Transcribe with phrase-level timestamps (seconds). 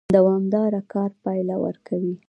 [0.15, 2.13] دوامدار کار پایله ورکوي